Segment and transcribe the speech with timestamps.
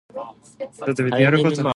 [0.83, 1.19] 曾孙刘
[1.53, 1.63] 洎。